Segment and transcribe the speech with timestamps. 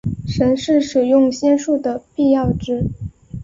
[0.27, 2.89] 神是使用仙术的必要值。